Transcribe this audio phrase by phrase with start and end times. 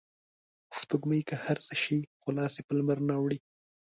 [0.79, 3.39] سپوږمۍ که هر څه شي خو لاس یې په لمرنه اوړي